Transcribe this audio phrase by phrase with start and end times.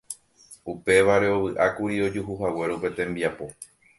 [0.71, 3.45] Upévare ovy'ákuri ojuhuhaguére upe tembiapo.